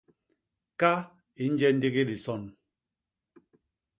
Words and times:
Ka 0.79 0.93
i 1.43 1.45
nje 1.51 1.67
ndigi 1.75 2.03
dison. 2.09 2.43